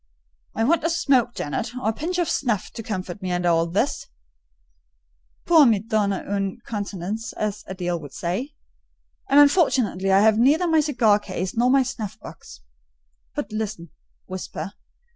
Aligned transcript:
"I 0.55 0.63
want 0.63 0.83
a 0.83 0.89
smoke, 0.89 1.35
Jane, 1.35 1.53
or 1.53 1.87
a 1.89 1.93
pinch 1.93 2.17
of 2.17 2.27
snuff, 2.27 2.71
to 2.71 2.81
comfort 2.81 3.21
me 3.21 3.31
under 3.31 3.49
all 3.49 3.67
this, 3.67 4.07
'pour 5.45 5.67
me 5.67 5.77
donner 5.77 6.25
une 6.27 6.57
contenance,' 6.65 7.33
as 7.33 7.63
Adèle 7.65 8.01
would 8.01 8.11
say; 8.11 8.55
and 9.29 9.39
unfortunately 9.39 10.11
I 10.11 10.21
have 10.21 10.39
neither 10.39 10.67
my 10.67 10.79
cigar 10.79 11.19
case, 11.19 11.55
nor 11.55 11.69
my 11.69 11.83
snuff 11.83 12.19
box. 12.19 12.61
But 13.35 13.51
listen—whisper. 13.51 14.71